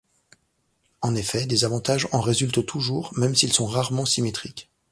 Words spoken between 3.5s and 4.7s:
sont rarement symétriques.